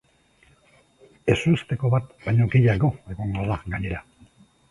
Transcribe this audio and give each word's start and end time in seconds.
Ezusteko 1.33 1.91
bat 1.95 2.09
baino 2.25 2.47
gehiago 2.55 2.91
egongo 3.17 3.45
da 3.51 3.61
gainera. 3.75 4.01